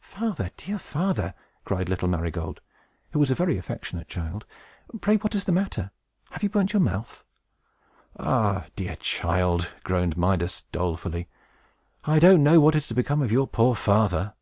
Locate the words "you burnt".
6.42-6.72